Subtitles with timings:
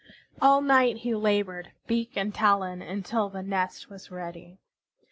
[0.41, 4.57] All night he labored, beak and talon, until the nest was ready.